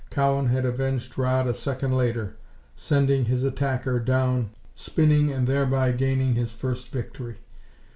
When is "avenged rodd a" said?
0.65-1.53